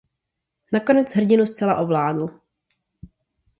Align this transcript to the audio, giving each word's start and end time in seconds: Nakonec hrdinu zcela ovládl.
Nakonec 0.73 1.11
hrdinu 1.13 1.45
zcela 1.45 1.75
ovládl. 1.77 2.39